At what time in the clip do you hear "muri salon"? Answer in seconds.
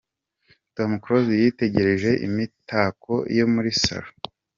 3.53-4.15